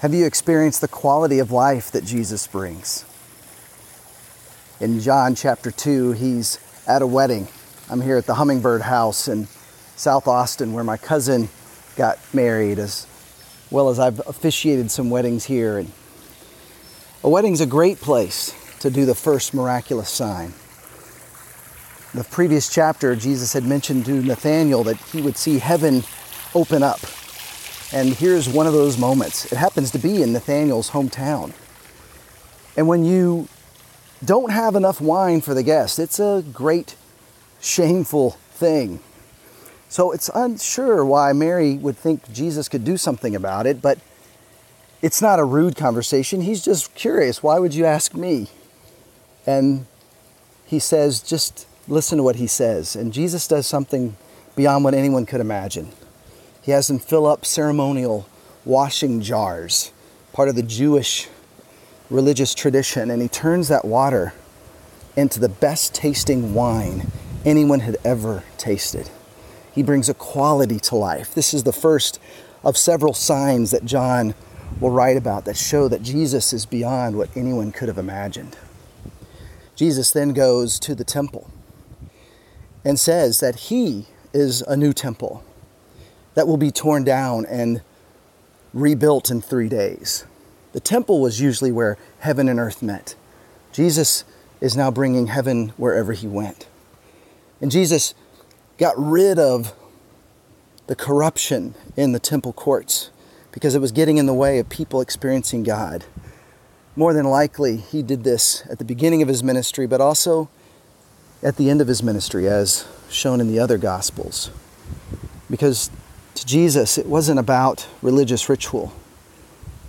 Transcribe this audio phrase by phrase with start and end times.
[0.00, 3.04] Have you experienced the quality of life that Jesus brings?
[4.80, 7.48] In John chapter 2, he's at a wedding.
[7.90, 9.46] I'm here at the Hummingbird House in
[9.96, 11.50] South Austin where my cousin
[11.96, 13.06] got married as
[13.70, 15.92] well as I've officiated some weddings here and
[17.22, 20.54] a wedding's a great place to do the first miraculous sign.
[22.14, 26.04] The previous chapter, Jesus had mentioned to Nathanael that he would see heaven
[26.54, 27.00] open up.
[27.92, 29.50] And here's one of those moments.
[29.50, 31.52] It happens to be in Nathanael's hometown.
[32.76, 33.48] And when you
[34.24, 36.94] don't have enough wine for the guests, it's a great,
[37.60, 39.00] shameful thing.
[39.88, 43.98] So it's unsure why Mary would think Jesus could do something about it, but
[45.02, 46.42] it's not a rude conversation.
[46.42, 47.42] He's just curious.
[47.42, 48.48] Why would you ask me?
[49.46, 49.86] And
[50.64, 52.94] he says, just listen to what he says.
[52.94, 54.16] And Jesus does something
[54.54, 55.90] beyond what anyone could imagine.
[56.62, 58.28] He has them fill up ceremonial
[58.64, 59.92] washing jars,
[60.32, 61.28] part of the Jewish
[62.10, 64.34] religious tradition, and he turns that water
[65.16, 67.10] into the best tasting wine
[67.44, 69.08] anyone had ever tasted.
[69.72, 71.34] He brings a quality to life.
[71.34, 72.20] This is the first
[72.62, 74.34] of several signs that John
[74.80, 78.56] will write about that show that Jesus is beyond what anyone could have imagined.
[79.74, 81.50] Jesus then goes to the temple
[82.84, 85.42] and says that he is a new temple
[86.34, 87.82] that will be torn down and
[88.72, 90.24] rebuilt in three days.
[90.72, 93.14] The temple was usually where heaven and earth met.
[93.72, 94.24] Jesus
[94.60, 96.68] is now bringing heaven wherever he went.
[97.60, 98.14] And Jesus
[98.78, 99.74] got rid of
[100.86, 103.10] the corruption in the temple courts
[103.52, 106.04] because it was getting in the way of people experiencing God.
[106.96, 110.48] More than likely, he did this at the beginning of his ministry, but also
[111.42, 114.50] at the end of his ministry, as shown in the other Gospels.
[115.48, 115.90] Because
[116.34, 118.92] to Jesus, it wasn't about religious ritual,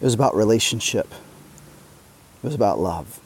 [0.00, 1.06] it was about relationship,
[2.42, 3.20] it was about love.